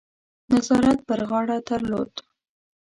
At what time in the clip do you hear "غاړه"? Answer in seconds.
1.29-1.57